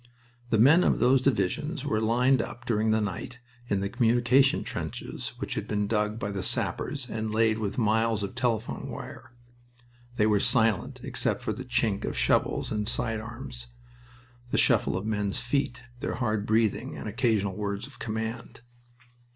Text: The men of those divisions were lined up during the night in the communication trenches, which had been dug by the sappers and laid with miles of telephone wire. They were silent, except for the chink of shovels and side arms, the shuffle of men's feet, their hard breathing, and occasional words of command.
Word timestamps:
The 0.49 0.57
men 0.57 0.83
of 0.83 0.97
those 0.97 1.21
divisions 1.21 1.85
were 1.85 2.01
lined 2.01 2.41
up 2.41 2.65
during 2.65 2.89
the 2.89 3.01
night 3.01 3.39
in 3.67 3.81
the 3.81 3.87
communication 3.87 4.63
trenches, 4.63 5.33
which 5.37 5.53
had 5.53 5.67
been 5.67 5.85
dug 5.85 6.17
by 6.17 6.31
the 6.31 6.41
sappers 6.41 7.07
and 7.07 7.31
laid 7.31 7.59
with 7.59 7.77
miles 7.77 8.23
of 8.23 8.33
telephone 8.33 8.89
wire. 8.89 9.31
They 10.15 10.25
were 10.25 10.39
silent, 10.39 11.01
except 11.03 11.43
for 11.43 11.53
the 11.53 11.63
chink 11.63 12.03
of 12.03 12.17
shovels 12.17 12.71
and 12.71 12.87
side 12.89 13.19
arms, 13.19 13.67
the 14.49 14.57
shuffle 14.57 14.97
of 14.97 15.05
men's 15.05 15.39
feet, 15.39 15.83
their 15.99 16.15
hard 16.15 16.47
breathing, 16.47 16.97
and 16.97 17.07
occasional 17.07 17.55
words 17.55 17.85
of 17.85 17.99
command. 17.99 18.61